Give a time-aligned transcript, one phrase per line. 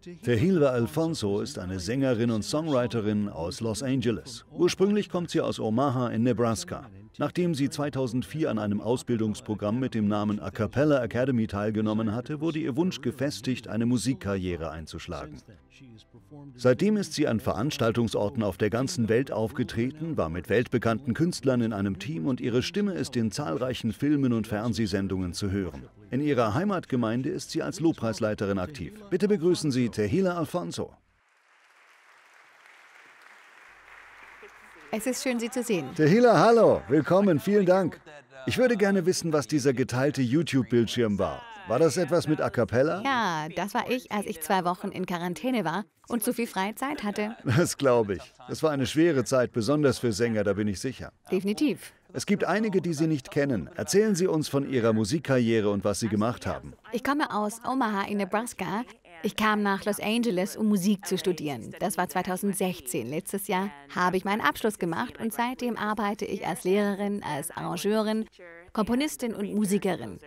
[0.00, 4.44] Tehilda Alfonso ist eine Sängerin und Songwriterin aus Los Angeles.
[4.52, 6.88] Ursprünglich kommt sie aus Omaha in Nebraska.
[7.18, 12.60] Nachdem sie 2004 an einem Ausbildungsprogramm mit dem Namen A Cappella Academy teilgenommen hatte, wurde
[12.60, 15.38] ihr Wunsch gefestigt, eine Musikkarriere einzuschlagen.
[16.54, 21.72] Seitdem ist sie an Veranstaltungsorten auf der ganzen Welt aufgetreten, war mit weltbekannten Künstlern in
[21.72, 25.88] einem Team und ihre Stimme ist in zahlreichen Filmen und Fernsehsendungen zu hören.
[26.10, 28.92] In ihrer Heimatgemeinde ist sie als Lobpreisleiterin aktiv.
[29.10, 30.92] Bitte begrüßen Sie Tehila Alfonso.
[34.90, 35.94] Es ist schön, Sie zu sehen.
[35.94, 38.00] Tehila, hallo, willkommen, vielen Dank.
[38.46, 41.42] Ich würde gerne wissen, was dieser geteilte YouTube-Bildschirm war.
[41.68, 43.02] War das etwas mit A Cappella?
[43.04, 47.04] Ja, das war ich, als ich zwei Wochen in Quarantäne war und zu viel Freizeit
[47.04, 47.36] hatte.
[47.44, 48.32] Das glaube ich.
[48.48, 51.12] Das war eine schwere Zeit, besonders für Sänger, da bin ich sicher.
[51.30, 51.92] Definitiv.
[52.14, 53.68] Es gibt einige, die Sie nicht kennen.
[53.76, 56.72] Erzählen Sie uns von Ihrer Musikkarriere und was Sie gemacht haben.
[56.92, 58.84] Ich komme aus Omaha in Nebraska.
[59.22, 61.74] Ich kam nach Los Angeles, um Musik zu studieren.
[61.80, 63.08] Das war 2016.
[63.08, 68.26] Letztes Jahr habe ich meinen Abschluss gemacht und seitdem arbeite ich als Lehrerin, als Arrangeurin,
[68.72, 70.18] Komponistin und Musikerin.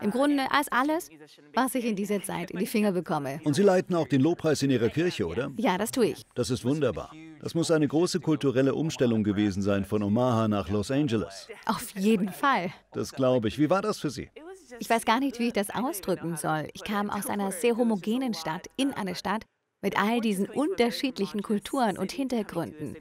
[0.00, 1.08] Im Grunde als alles,
[1.54, 3.40] was ich in dieser Zeit in die Finger bekomme.
[3.44, 5.52] Und Sie leiten auch den Lobpreis in Ihrer Kirche, oder?
[5.56, 6.22] Ja, das tue ich.
[6.34, 7.12] Das ist wunderbar.
[7.40, 11.48] Das muss eine große kulturelle Umstellung gewesen sein von Omaha nach Los Angeles.
[11.66, 12.72] Auf jeden Fall.
[12.92, 13.58] Das glaube ich.
[13.58, 14.30] Wie war das für Sie?
[14.78, 16.68] Ich weiß gar nicht, wie ich das ausdrücken soll.
[16.72, 19.44] Ich kam aus einer sehr homogenen Stadt in eine Stadt
[19.82, 22.96] mit all diesen unterschiedlichen Kulturen und Hintergründen.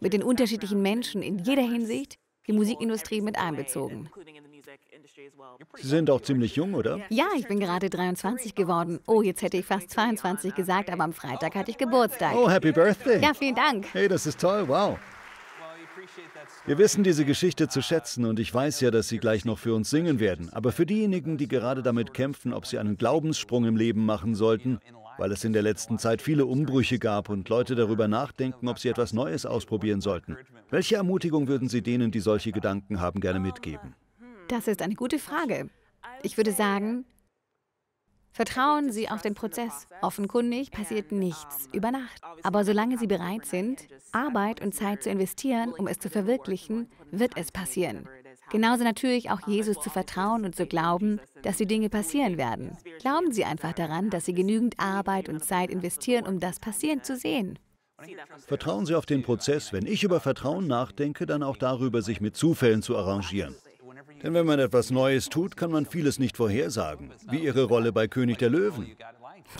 [0.00, 4.10] Mit den unterschiedlichen Menschen in jeder Hinsicht, die Musikindustrie mit einbezogen.
[5.76, 7.00] Sie sind auch ziemlich jung, oder?
[7.08, 9.00] Ja, ich bin gerade 23 geworden.
[9.06, 12.34] Oh, jetzt hätte ich fast 22 gesagt, aber am Freitag hatte ich Geburtstag.
[12.34, 13.22] Oh, Happy Birthday.
[13.22, 13.86] Ja, vielen Dank.
[13.92, 14.98] Hey, das ist toll, wow.
[16.66, 19.74] Wir wissen diese Geschichte zu schätzen und ich weiß ja, dass Sie gleich noch für
[19.74, 20.50] uns singen werden.
[20.52, 24.78] Aber für diejenigen, die gerade damit kämpfen, ob sie einen Glaubenssprung im Leben machen sollten,
[25.18, 28.88] weil es in der letzten Zeit viele Umbrüche gab und Leute darüber nachdenken, ob sie
[28.88, 30.36] etwas Neues ausprobieren sollten.
[30.70, 33.94] Welche Ermutigung würden Sie denen, die solche Gedanken haben, gerne mitgeben?
[34.48, 35.70] Das ist eine gute Frage.
[36.22, 37.04] Ich würde sagen,
[38.34, 39.86] vertrauen Sie auf den Prozess.
[40.02, 42.20] Offenkundig passiert nichts über Nacht.
[42.42, 47.32] Aber solange Sie bereit sind, Arbeit und Zeit zu investieren, um es zu verwirklichen, wird
[47.36, 48.06] es passieren.
[48.50, 52.76] Genauso natürlich auch Jesus zu vertrauen und zu glauben, dass die Dinge passieren werden.
[53.00, 57.16] Glauben Sie einfach daran, dass Sie genügend Arbeit und Zeit investieren, um das passieren zu
[57.16, 57.58] sehen.
[58.46, 59.72] Vertrauen Sie auf den Prozess.
[59.72, 63.54] Wenn ich über Vertrauen nachdenke, dann auch darüber, sich mit Zufällen zu arrangieren.
[64.24, 68.08] Denn wenn man etwas Neues tut, kann man vieles nicht vorhersagen, wie Ihre Rolle bei
[68.08, 68.96] König der Löwen.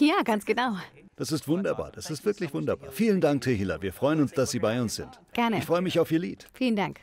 [0.01, 0.77] Ja, ganz genau.
[1.17, 2.91] Das ist wunderbar, das ist wirklich wunderbar.
[2.91, 3.83] Vielen Dank, Tehila.
[3.83, 5.21] Wir freuen uns, dass Sie bei uns sind.
[5.35, 5.59] Gerne.
[5.59, 6.49] Ich freue mich auf Ihr Lied.
[6.55, 7.01] Vielen Dank.